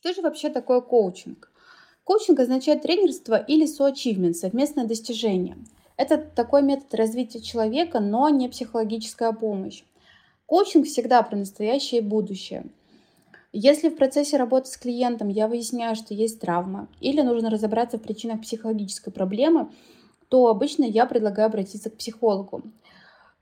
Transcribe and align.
Что 0.00 0.14
же 0.14 0.22
вообще 0.22 0.48
такое 0.48 0.80
коучинг? 0.80 1.50
Коучинг 2.04 2.38
означает 2.38 2.82
тренерство 2.82 3.34
или 3.34 3.66
соачивмент, 3.66 4.36
совместное 4.36 4.84
достижение. 4.84 5.58
Это 5.96 6.18
такой 6.18 6.62
метод 6.62 6.94
развития 6.94 7.40
человека, 7.40 7.98
но 7.98 8.28
не 8.28 8.48
психологическая 8.48 9.32
помощь. 9.32 9.82
Коучинг 10.46 10.86
всегда 10.86 11.20
про 11.24 11.36
настоящее 11.36 12.00
и 12.00 12.04
будущее. 12.04 12.66
Если 13.52 13.88
в 13.88 13.96
процессе 13.96 14.36
работы 14.36 14.68
с 14.70 14.76
клиентом 14.76 15.30
я 15.30 15.48
выясняю, 15.48 15.96
что 15.96 16.14
есть 16.14 16.38
травма 16.38 16.86
или 17.00 17.20
нужно 17.20 17.50
разобраться 17.50 17.98
в 17.98 18.02
причинах 18.02 18.42
психологической 18.42 19.12
проблемы, 19.12 19.68
то 20.28 20.46
обычно 20.46 20.84
я 20.84 21.06
предлагаю 21.06 21.46
обратиться 21.46 21.90
к 21.90 21.96
психологу. 21.96 22.62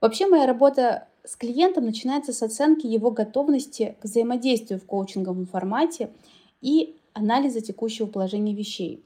Вообще 0.01 0.25
моя 0.25 0.47
работа 0.47 1.07
с 1.23 1.35
клиентом 1.35 1.85
начинается 1.85 2.33
с 2.33 2.41
оценки 2.41 2.87
его 2.87 3.11
готовности 3.11 3.95
к 4.01 4.05
взаимодействию 4.05 4.79
в 4.79 4.87
коучинговом 4.87 5.45
формате 5.45 6.09
и 6.61 6.95
анализа 7.13 7.61
текущего 7.61 8.07
положения 8.07 8.53
вещей. 8.53 9.03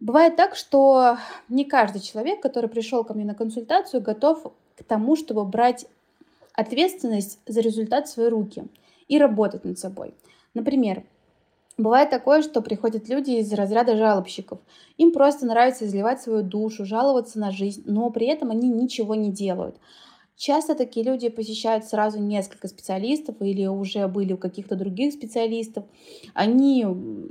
Бывает 0.00 0.36
так, 0.36 0.56
что 0.56 1.18
не 1.48 1.64
каждый 1.64 2.00
человек, 2.00 2.42
который 2.42 2.68
пришел 2.68 3.04
ко 3.04 3.14
мне 3.14 3.24
на 3.24 3.34
консультацию, 3.34 4.02
готов 4.02 4.52
к 4.76 4.84
тому, 4.84 5.16
чтобы 5.16 5.44
брать 5.44 5.86
ответственность 6.54 7.38
за 7.46 7.60
результат 7.60 8.06
в 8.06 8.10
свои 8.10 8.28
руки 8.28 8.64
и 9.08 9.18
работать 9.18 9.64
над 9.64 9.78
собой. 9.78 10.14
Например, 10.54 11.04
Бывает 11.78 12.10
такое, 12.10 12.42
что 12.42 12.60
приходят 12.60 13.08
люди 13.08 13.30
из 13.30 13.50
разряда 13.52 13.96
жалобщиков. 13.96 14.58
Им 14.98 15.10
просто 15.10 15.46
нравится 15.46 15.86
изливать 15.86 16.20
свою 16.20 16.42
душу, 16.42 16.84
жаловаться 16.84 17.38
на 17.38 17.50
жизнь, 17.50 17.82
но 17.86 18.10
при 18.10 18.26
этом 18.26 18.50
они 18.50 18.68
ничего 18.68 19.14
не 19.14 19.32
делают. 19.32 19.76
Часто 20.36 20.74
такие 20.74 21.06
люди 21.06 21.28
посещают 21.28 21.84
сразу 21.84 22.18
несколько 22.18 22.66
специалистов 22.66 23.36
или 23.40 23.66
уже 23.66 24.08
были 24.08 24.32
у 24.32 24.38
каких-то 24.38 24.74
других 24.74 25.12
специалистов. 25.12 25.84
Они 26.34 26.84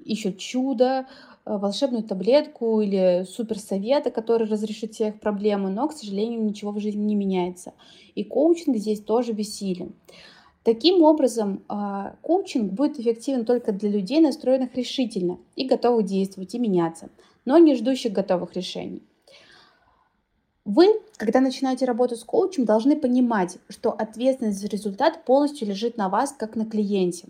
ищут 0.06 0.38
чудо, 0.38 1.08
э, 1.46 1.58
волшебную 1.58 2.04
таблетку 2.04 2.80
или 2.80 3.26
суперсовета, 3.28 4.12
который 4.12 4.48
разрешит 4.48 4.94
все 4.94 5.10
их 5.10 5.20
проблемы, 5.20 5.70
но, 5.70 5.88
к 5.90 5.94
сожалению, 5.94 6.44
ничего 6.44 6.72
в 6.72 6.80
жизни 6.80 7.04
не 7.04 7.16
меняется. 7.16 7.74
И 8.16 8.24
коучинг 8.24 8.78
здесь 8.78 9.02
тоже 9.02 9.34
бессилен. 9.34 9.94
Таким 10.64 11.02
образом, 11.02 11.64
а, 11.68 12.16
коучинг 12.22 12.72
будет 12.72 13.00
эффективен 13.00 13.46
только 13.46 13.72
для 13.72 13.90
людей, 13.90 14.22
настроенных 14.22 14.76
решительно 14.76 15.40
и 15.56 15.66
готовых 15.66 16.06
действовать 16.06 16.54
и 16.54 16.60
меняться, 16.60 17.10
но 17.46 17.58
не 17.58 17.76
ждущих 17.76 18.14
готовых 18.14 18.56
решений. 18.56 19.02
Вы, 20.64 21.02
когда 21.18 21.42
начинаете 21.42 21.86
работу 21.86 22.16
с 22.16 22.24
коучем, 22.24 22.66
должны 22.66 22.96
понимать, 22.96 23.58
что 23.70 23.92
ответственность 23.92 24.60
за 24.60 24.68
результат 24.68 25.26
полностью 25.26 25.68
лежит 25.68 25.98
на 25.98 26.08
вас, 26.08 26.34
как 26.38 26.56
на 26.56 26.66
клиенте. 26.66 27.30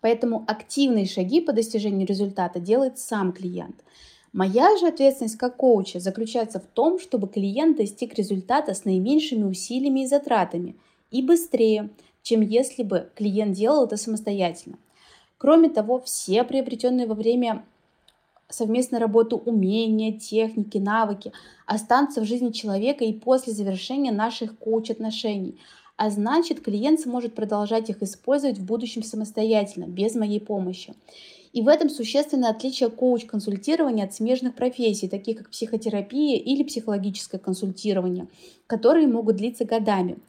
Поэтому 0.00 0.44
активные 0.46 1.06
шаги 1.06 1.40
по 1.40 1.52
достижению 1.52 2.06
результата 2.06 2.60
делает 2.60 2.98
сам 2.98 3.32
клиент. 3.32 3.82
Моя 4.32 4.76
же 4.76 4.86
ответственность 4.86 5.38
как 5.38 5.56
коуча 5.56 5.98
заключается 5.98 6.60
в 6.60 6.66
том, 6.66 6.98
чтобы 7.00 7.26
клиент 7.26 7.78
достиг 7.78 8.14
результата 8.14 8.74
с 8.74 8.84
наименьшими 8.84 9.44
усилиями 9.44 10.00
и 10.00 10.06
затратами 10.06 10.76
и 11.10 11.22
быстрее, 11.22 11.88
чем 12.22 12.42
если 12.42 12.82
бы 12.82 13.08
клиент 13.14 13.56
делал 13.56 13.86
это 13.86 13.96
самостоятельно. 13.96 14.76
Кроме 15.38 15.70
того, 15.70 16.00
все 16.00 16.44
приобретенные 16.44 17.06
во 17.06 17.14
время 17.14 17.64
совместной 18.48 18.98
работы 18.98 19.36
умения, 19.36 20.18
техники, 20.18 20.78
навыки 20.78 21.32
останутся 21.66 22.20
в 22.20 22.24
жизни 22.24 22.50
человека 22.50 23.04
и 23.04 23.12
после 23.12 23.52
завершения 23.52 24.12
наших 24.12 24.58
коуч-отношений. 24.58 25.58
А 25.96 26.10
значит, 26.10 26.60
клиент 26.60 27.00
сможет 27.00 27.34
продолжать 27.34 27.88
их 27.90 28.02
использовать 28.02 28.58
в 28.58 28.64
будущем 28.64 29.02
самостоятельно, 29.02 29.86
без 29.86 30.14
моей 30.14 30.40
помощи. 30.40 30.94
И 31.52 31.62
в 31.62 31.68
этом 31.68 31.88
существенное 31.88 32.50
отличие 32.50 32.90
коуч-консультирования 32.90 34.04
от 34.04 34.14
смежных 34.14 34.54
профессий, 34.54 35.08
таких 35.08 35.38
как 35.38 35.50
психотерапия 35.50 36.36
или 36.36 36.62
психологическое 36.62 37.38
консультирование, 37.38 38.28
которые 38.66 39.08
могут 39.08 39.36
длиться 39.36 39.64
годами– 39.64 40.18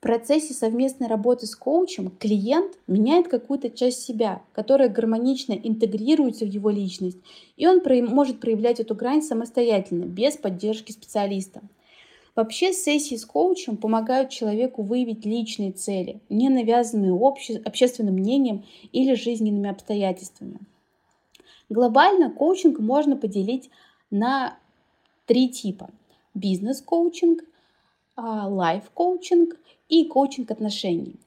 в 0.00 0.02
процессе 0.02 0.54
совместной 0.54 1.08
работы 1.08 1.46
с 1.46 1.54
коучем 1.54 2.10
клиент 2.18 2.78
меняет 2.86 3.28
какую-то 3.28 3.68
часть 3.68 4.02
себя, 4.02 4.40
которая 4.54 4.88
гармонично 4.88 5.52
интегрируется 5.52 6.46
в 6.46 6.48
его 6.48 6.70
личность, 6.70 7.18
и 7.58 7.66
он 7.66 7.82
может 8.08 8.40
проявлять 8.40 8.80
эту 8.80 8.94
грань 8.94 9.20
самостоятельно, 9.20 10.04
без 10.04 10.38
поддержки 10.38 10.92
специалиста. 10.92 11.60
Вообще 12.34 12.72
сессии 12.72 13.16
с 13.16 13.26
коучем 13.26 13.76
помогают 13.76 14.30
человеку 14.30 14.82
выявить 14.82 15.26
личные 15.26 15.72
цели, 15.72 16.20
не 16.30 16.48
навязанные 16.48 17.12
обще... 17.12 17.56
общественным 17.58 18.14
мнением 18.14 18.64
или 18.92 19.12
жизненными 19.12 19.68
обстоятельствами. 19.68 20.60
Глобально 21.68 22.30
коучинг 22.30 22.78
можно 22.78 23.18
поделить 23.18 23.68
на 24.10 24.56
три 25.26 25.50
типа. 25.50 25.90
Бизнес-коучинг, 26.32 27.44
лайф-коучинг 28.20 29.56
и 29.88 30.04
коучинг 30.06 30.50
отношений. 30.50 31.20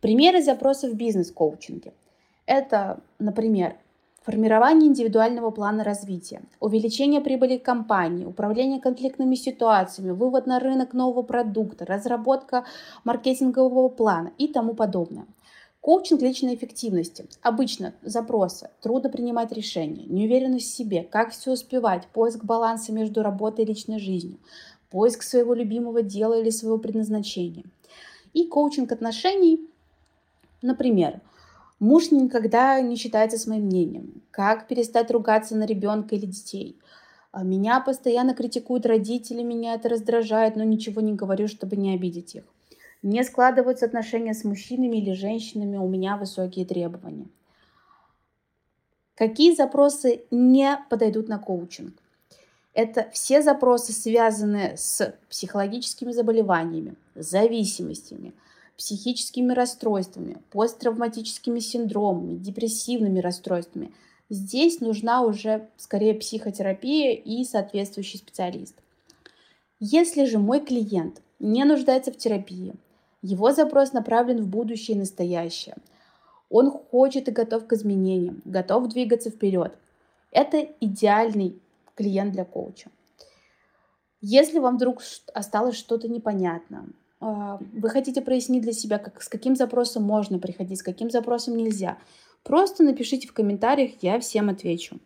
Примеры 0.00 0.42
запросов 0.42 0.92
в 0.92 0.96
бизнес-коучинге. 0.96 1.92
Это, 2.46 3.00
например, 3.18 3.76
формирование 4.22 4.88
индивидуального 4.88 5.50
плана 5.50 5.84
развития, 5.84 6.42
увеличение 6.58 7.20
прибыли 7.20 7.58
компании, 7.58 8.24
управление 8.24 8.80
конфликтными 8.80 9.34
ситуациями, 9.34 10.10
вывод 10.10 10.46
на 10.46 10.58
рынок 10.58 10.92
нового 10.92 11.22
продукта, 11.22 11.84
разработка 11.86 12.64
маркетингового 13.04 13.88
плана 13.88 14.32
и 14.38 14.48
тому 14.48 14.74
подобное. 14.74 15.26
Коучинг 15.80 16.20
личной 16.20 16.56
эффективности. 16.56 17.26
Обычно 17.40 17.94
запросы. 18.02 18.68
Трудно 18.82 19.08
принимать 19.08 19.50
решения, 19.52 20.04
неуверенность 20.04 20.66
в 20.66 20.76
себе, 20.76 21.02
как 21.02 21.30
все 21.30 21.52
успевать, 21.52 22.06
поиск 22.12 22.44
баланса 22.44 22.92
между 22.92 23.22
работой 23.22 23.64
и 23.64 23.68
личной 23.68 23.98
жизнью, 23.98 24.38
поиск 24.90 25.22
своего 25.22 25.54
любимого 25.54 26.02
дела 26.02 26.40
или 26.40 26.50
своего 26.50 26.78
предназначения– 26.78 27.64
и 28.32 28.46
коучинг 28.46 28.92
отношений, 28.92 29.68
например, 30.62 31.20
муж 31.80 32.10
никогда 32.10 32.80
не 32.80 32.96
считается 32.96 33.38
с 33.38 33.46
моим 33.46 33.64
мнением, 33.64 34.22
как 34.30 34.68
перестать 34.68 35.10
ругаться 35.10 35.56
на 35.56 35.64
ребенка 35.64 36.14
или 36.14 36.26
детей. 36.26 36.78
А 37.32 37.42
меня 37.42 37.80
постоянно 37.80 38.34
критикуют 38.34 38.86
родители, 38.86 39.42
меня 39.42 39.74
это 39.74 39.88
раздражает, 39.88 40.56
но 40.56 40.64
ничего 40.64 41.00
не 41.00 41.12
говорю, 41.12 41.48
чтобы 41.48 41.76
не 41.76 41.94
обидеть 41.94 42.34
их. 42.34 42.44
Не 43.02 43.22
складываются 43.24 43.86
отношения 43.86 44.34
с 44.34 44.44
мужчинами 44.44 44.98
или 44.98 45.12
женщинами, 45.12 45.76
у 45.76 45.88
меня 45.88 46.16
высокие 46.16 46.66
требования. 46.66 47.28
Какие 49.14 49.54
запросы 49.54 50.22
не 50.30 50.78
подойдут 50.88 51.28
на 51.28 51.38
коучинг? 51.38 51.94
Это 52.82 53.10
все 53.12 53.42
запросы, 53.42 53.92
связанные 53.92 54.74
с 54.78 55.14
психологическими 55.28 56.12
заболеваниями, 56.12 56.94
зависимостями, 57.14 58.32
психическими 58.78 59.52
расстройствами, 59.52 60.38
посттравматическими 60.50 61.58
синдромами, 61.58 62.38
депрессивными 62.38 63.20
расстройствами. 63.20 63.92
Здесь 64.30 64.80
нужна 64.80 65.20
уже 65.20 65.68
скорее 65.76 66.14
психотерапия 66.14 67.12
и 67.12 67.44
соответствующий 67.44 68.18
специалист. 68.18 68.74
Если 69.78 70.24
же 70.24 70.38
мой 70.38 70.60
клиент 70.60 71.20
не 71.38 71.64
нуждается 71.64 72.12
в 72.12 72.16
терапии, 72.16 72.72
его 73.20 73.52
запрос 73.52 73.92
направлен 73.92 74.42
в 74.42 74.48
будущее 74.48 74.96
и 74.96 75.00
настоящее, 75.00 75.76
он 76.48 76.70
хочет 76.70 77.28
и 77.28 77.30
готов 77.30 77.66
к 77.66 77.74
изменениям, 77.74 78.40
готов 78.46 78.88
двигаться 78.88 79.28
вперед. 79.28 79.76
Это 80.32 80.66
идеальный 80.80 81.60
клиент 82.00 82.32
для 82.32 82.44
коуча. 82.44 82.90
Если 84.22 84.58
вам 84.58 84.76
вдруг 84.76 85.02
осталось 85.34 85.76
что-то 85.76 86.08
непонятно, 86.08 86.88
а, 87.20 87.58
вы 87.72 87.90
хотите 87.90 88.22
прояснить 88.22 88.62
для 88.62 88.72
себя, 88.72 88.98
как, 88.98 89.22
с 89.22 89.28
каким 89.28 89.54
запросом 89.54 90.02
можно 90.02 90.38
приходить, 90.38 90.78
с 90.78 90.82
каким 90.82 91.10
запросом 91.10 91.56
нельзя, 91.56 91.98
просто 92.42 92.82
напишите 92.82 93.28
в 93.28 93.34
комментариях, 93.34 94.02
я 94.02 94.18
всем 94.18 94.48
отвечу. 94.48 94.98